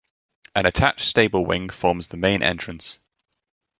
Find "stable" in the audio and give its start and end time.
1.05-1.45